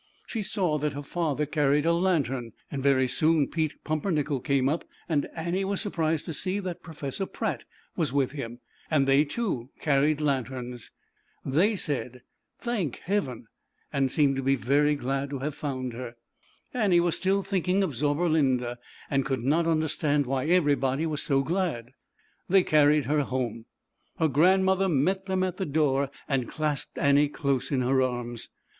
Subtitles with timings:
[0.25, 4.83] She saw that her father carried a lantern, and very soon Pete Pumpernickel came up,
[5.07, 9.69] and Annie was surprised to see that Professor Pratt was with him, and they, too,
[9.79, 10.89] carried lanterns.
[11.45, 12.23] They said,"
[12.67, 13.45] Thank Heaven,"
[13.93, 16.15] and seemed to be very glad to have found her.
[16.73, 21.91] Annie was still thinking of Zauberlinda and could not understand why everybody was so glad.
[22.49, 23.65] They carried her home.
[24.17, 28.49] Her grand mother met them at the door and clasped Annie close in her arms.